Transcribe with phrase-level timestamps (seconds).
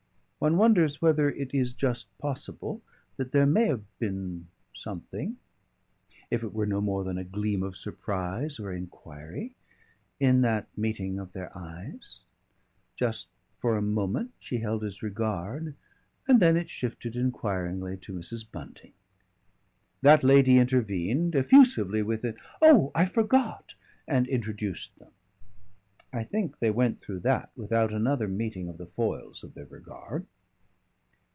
[0.43, 2.81] One wonders whether it is just possible
[3.17, 5.37] that there may have been something,
[6.31, 9.53] if it were no more than a gleam of surprise and enquiry,
[10.19, 12.23] in that meeting of their eyes.
[12.95, 13.29] Just
[13.59, 15.75] for a moment she held his regard,
[16.27, 18.43] and then it shifted enquiringly to Mrs.
[18.51, 18.93] Bunting.
[20.01, 22.91] That lady intervened effusively with an "Oh!
[22.95, 23.75] I forgot,"
[24.07, 25.11] and introduced them.
[26.13, 30.25] I think they went through that without another meeting of the foils of their regard.